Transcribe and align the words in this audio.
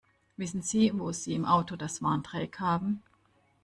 Wissen 0.35 0.63
Sie, 0.63 0.91
wo 0.97 1.11
Sie 1.11 1.35
im 1.35 1.45
Auto 1.45 1.75
das 1.75 2.01
Warndreieck 2.01 2.59
haben? 2.59 3.03